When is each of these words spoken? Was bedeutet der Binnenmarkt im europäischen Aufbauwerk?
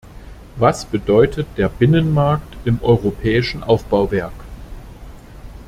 Was 0.57 0.83
bedeutet 0.85 1.45
der 1.59 1.69
Binnenmarkt 1.69 2.57
im 2.65 2.81
europäischen 2.81 3.61
Aufbauwerk? 3.63 4.33